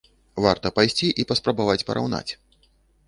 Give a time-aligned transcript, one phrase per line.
[0.45, 2.27] Варта пайсці і паспрабаваць параўнаць.